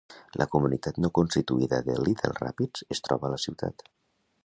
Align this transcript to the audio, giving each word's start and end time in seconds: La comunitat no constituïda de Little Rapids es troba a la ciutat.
La 0.41 0.45
comunitat 0.55 0.97
no 1.03 1.11
constituïda 1.19 1.81
de 1.91 1.99
Little 2.07 2.35
Rapids 2.43 2.89
es 2.97 3.07
troba 3.09 3.29
a 3.29 3.35
la 3.37 3.43
ciutat. 3.49 3.91